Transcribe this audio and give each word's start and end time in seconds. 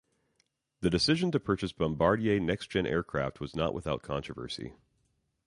The 0.79 0.89
decision 0.89 1.29
to 1.31 1.39
purchase 1.39 1.73
Bombardier 1.73 2.39
NextGen 2.39 2.87
aircraft 2.87 3.39
was 3.39 3.55
not 3.55 3.75
without 3.75 4.01
controversy. 4.01 4.73